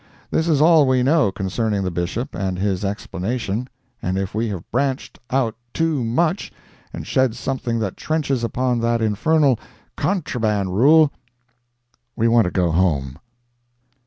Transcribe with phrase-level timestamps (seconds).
[0.31, 3.69] This is all we know concerning the Bishop and his explanation,
[4.01, 6.51] and if we have branched out too much
[6.91, 9.59] and shed something that trenches upon that infernal
[9.95, 11.11] "contraband" rule,
[12.15, 13.19] we want to go home.